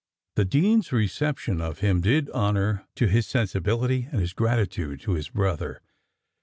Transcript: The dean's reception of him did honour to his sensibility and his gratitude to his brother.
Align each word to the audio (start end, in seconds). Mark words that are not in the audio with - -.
The 0.35 0.45
dean's 0.45 0.91
reception 0.91 1.61
of 1.61 1.77
him 1.81 2.01
did 2.01 2.27
honour 2.31 2.87
to 2.95 3.05
his 3.05 3.27
sensibility 3.27 4.07
and 4.11 4.19
his 4.19 4.33
gratitude 4.33 5.01
to 5.01 5.11
his 5.11 5.29
brother. 5.29 5.79